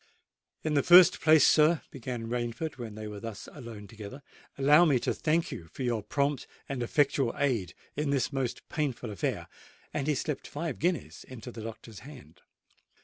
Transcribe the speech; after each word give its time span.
"In 0.63 0.73
the 0.73 0.81
first 0.81 1.21
place, 1.21 1.47
sir," 1.47 1.83
began 1.91 2.25
Rainford 2.27 2.77
when 2.79 2.95
they 2.95 3.05
were 3.07 3.19
thus 3.19 3.47
alone 3.51 3.85
together, 3.85 4.23
"allow 4.57 4.83
me 4.83 4.97
to 4.97 5.13
thank 5.13 5.51
you 5.51 5.67
for 5.67 5.83
your 5.83 6.01
prompt 6.01 6.47
and 6.67 6.81
effectual 6.81 7.35
aid 7.37 7.75
in 7.95 8.09
this 8.09 8.33
most 8.33 8.67
painful 8.67 9.11
affair;"—and 9.11 10.07
he 10.07 10.15
slipped 10.15 10.47
five 10.47 10.79
guineas 10.79 11.23
into 11.25 11.51
the 11.51 11.61
doctor's 11.61 11.99
hand. 11.99 12.41